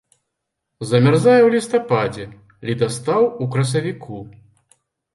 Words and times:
Замярзае 0.91 1.35
ў 1.43 1.49
лістападзе, 1.57 2.25
ледастаў 2.71 3.31
у 3.31 3.45
красавіку. 3.55 4.15